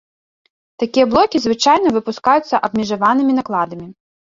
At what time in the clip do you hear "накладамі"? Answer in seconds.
3.41-3.87